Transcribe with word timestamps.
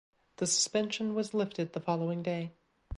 The 0.37 0.47
suspension 0.47 1.13
was 1.13 1.35
lifted 1.35 1.73
the 1.73 1.79
following 1.79 2.23
day. 2.23 2.53